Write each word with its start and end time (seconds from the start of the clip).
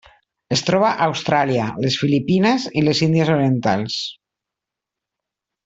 Es 0.55 0.61
troba 0.69 0.87
a 0.93 1.07
Austràlia 1.11 1.67
les 1.85 1.99
Filipines 2.03 2.67
i 2.81 2.85
les 2.87 3.03
Índies 3.09 3.31
Orientals. 3.35 3.99